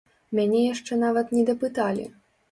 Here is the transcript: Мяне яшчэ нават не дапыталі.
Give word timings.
Мяне 0.37 0.61
яшчэ 0.67 0.97
нават 1.01 1.35
не 1.39 1.43
дапыталі. 1.49 2.07